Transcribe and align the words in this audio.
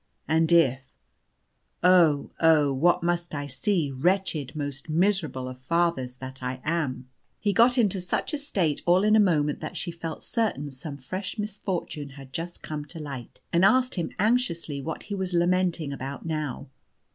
And 0.27 0.51
if 0.51 0.97
Oh, 1.83 2.31
oh, 2.39 2.73
what 2.73 3.03
must 3.03 3.35
I 3.35 3.45
see, 3.45 3.91
wretched, 3.91 4.55
most 4.55 4.89
miserable 4.89 5.47
of 5.47 5.59
fathers 5.59 6.15
that 6.15 6.41
I 6.41 6.59
am?" 6.65 7.07
He 7.39 7.53
got 7.53 7.77
into 7.77 8.01
such 8.01 8.33
a 8.33 8.39
state 8.39 8.81
all 8.87 9.03
in 9.03 9.15
a 9.15 9.19
moment 9.19 9.59
that 9.59 9.77
she 9.77 9.91
felt 9.91 10.23
certain 10.23 10.71
some 10.71 10.97
fresh 10.97 11.37
misfortune 11.37 12.09
had 12.17 12.33
just 12.33 12.63
come 12.63 12.83
to 12.85 12.99
light, 12.99 13.41
and 13.53 13.63
asked 13.63 13.93
him 13.93 14.09
anxiously 14.17 14.81
what 14.81 15.03
he 15.03 15.13
was 15.13 15.35
lamenting 15.35 15.93
about 15.93 16.25
now. 16.25 16.69